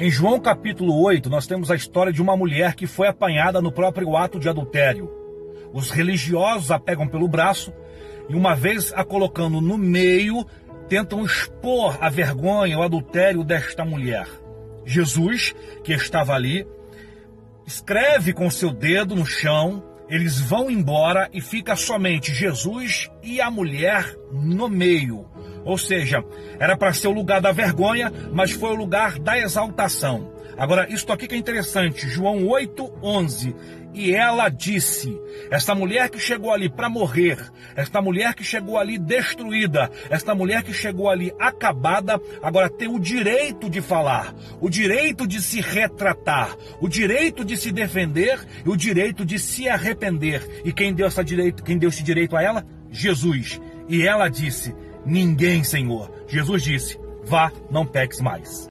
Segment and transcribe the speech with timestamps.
[0.00, 3.72] Em João capítulo 8, nós temos a história de uma mulher que foi apanhada no
[3.72, 5.10] próprio ato de adultério.
[5.72, 7.72] Os religiosos a pegam pelo braço
[8.28, 10.46] e, uma vez a colocando no meio,
[10.88, 14.28] tentam expor a vergonha, o adultério desta mulher.
[14.86, 16.64] Jesus, que estava ali,
[17.66, 23.50] escreve com seu dedo no chão, eles vão embora e fica somente Jesus e a
[23.50, 25.26] mulher no meio.
[25.64, 26.24] Ou seja,
[26.58, 30.32] era para ser o lugar da vergonha, mas foi o lugar da exaltação.
[30.58, 33.54] Agora, isso aqui que é interessante, João 8:11.
[33.94, 35.18] E ela disse:
[35.50, 37.38] Esta mulher que chegou ali para morrer,
[37.74, 42.98] esta mulher que chegou ali destruída, esta mulher que chegou ali acabada, agora tem o
[42.98, 48.76] direito de falar, o direito de se retratar, o direito de se defender e o
[48.76, 50.62] direito de se arrepender.
[50.64, 52.66] E quem deu essa direito, quem deu esse direito a ela?
[52.90, 53.60] Jesus.
[53.88, 54.74] E ela disse:
[55.08, 56.10] Ninguém, Senhor.
[56.28, 58.66] Jesus disse: Vá, não peques mais.